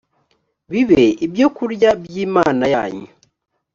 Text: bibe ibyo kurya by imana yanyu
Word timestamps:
bibe 0.71 1.03
ibyo 1.25 1.47
kurya 1.55 1.89
by 2.01 2.13
imana 2.25 2.65
yanyu 2.73 3.07